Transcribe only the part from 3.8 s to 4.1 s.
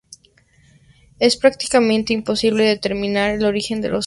de los juguetes.